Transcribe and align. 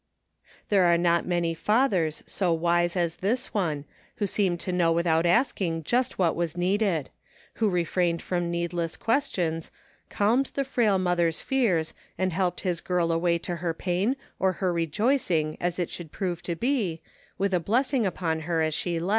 There 0.69 0.85
are 0.85 0.97
not 0.97 1.27
many 1.27 1.53
fathers 1.53 2.23
so 2.25 2.51
wise 2.51 2.97
as 2.97 3.17
this 3.17 3.53
one, 3.53 3.85
who 4.15 4.25
seemed 4.25 4.59
to 4.61 4.71
know 4.71 4.91
without 4.91 5.27
asking 5.27 5.83
just 5.83 6.17
what 6.17 6.35
was 6.35 6.57
needed; 6.57 7.11
who 7.61 7.69
refrained 7.69 8.19
from 8.19 8.49
needless 8.49 8.97
questions, 8.97 9.69
calmed 10.09 10.47
the 10.55 10.63
frail 10.63 10.97
mother's 10.97 11.41
fears, 11.43 11.93
and 12.17 12.33
helped 12.33 12.61
his 12.61 12.81
girl 12.81 13.11
away 13.11 13.37
to 13.45 13.57
her 13.57 13.75
pain 13.75 14.15
or 14.39 14.53
her 14.53 14.73
rejoicing 14.73 15.55
as 15.61 15.77
it 15.77 15.91
should 15.91 16.11
prove 16.11 16.41
to 16.41 16.55
be, 16.55 16.99
with 17.37 17.53
a 17.53 17.59
blessing 17.59 18.03
upon 18.07 18.39
her 18.49 18.63
as 18.63 18.73
she 18.73 18.99
left. 18.99 19.09